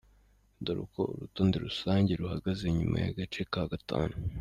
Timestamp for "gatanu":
3.71-4.15